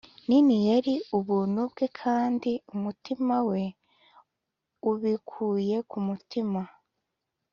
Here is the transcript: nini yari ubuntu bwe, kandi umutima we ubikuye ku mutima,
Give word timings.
nini 0.27 0.55
yari 0.69 0.93
ubuntu 1.17 1.61
bwe, 1.71 1.85
kandi 2.01 2.51
umutima 2.73 3.35
we 3.49 3.61
ubikuye 4.91 5.77
ku 5.89 5.97
mutima, 6.07 6.61